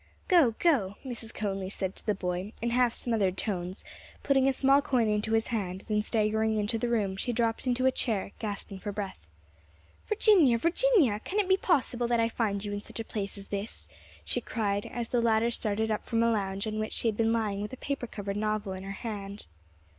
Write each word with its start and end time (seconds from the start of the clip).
"Go, 0.27 0.55
go!" 0.57 0.95
Mrs. 1.05 1.31
Conly 1.31 1.69
said 1.69 1.95
to 1.95 2.03
the 2.03 2.15
boy, 2.15 2.53
in 2.59 2.71
half 2.71 2.91
smothered 2.91 3.37
tones, 3.37 3.83
putting 4.23 4.47
a 4.47 4.51
small 4.51 4.81
coin 4.81 5.07
into 5.07 5.33
his 5.33 5.49
hand; 5.49 5.81
then 5.87 6.01
staggering 6.01 6.57
into 6.57 6.79
the 6.79 6.89
room 6.89 7.15
she 7.15 7.31
dropped 7.31 7.67
into 7.67 7.85
a 7.85 7.91
chair, 7.91 8.31
gasping 8.39 8.79
for 8.79 8.91
breath. 8.91 9.27
"Virginia, 10.07 10.57
Virginia! 10.57 11.19
can 11.19 11.37
it 11.39 11.47
be 11.47 11.55
possible 11.55 12.07
that 12.07 12.19
I 12.19 12.29
find 12.29 12.65
you 12.65 12.73
in 12.73 12.81
such 12.81 12.99
a 12.99 13.05
place 13.05 13.37
as 13.37 13.49
this?" 13.49 13.89
she 14.25 14.41
cried, 14.41 14.87
as 14.87 15.09
the 15.09 15.21
latter 15.21 15.51
started 15.51 15.91
up 15.91 16.03
from 16.07 16.23
a 16.23 16.31
lounge 16.31 16.65
on 16.65 16.79
which 16.79 16.93
she 16.93 17.07
had 17.07 17.15
been 17.15 17.31
lying 17.31 17.61
with 17.61 17.71
a 17.71 17.77
paper 17.77 18.07
covered 18.07 18.37
novel 18.37 18.73
in 18.73 18.81
her 18.81 18.91
hand. 19.05 19.45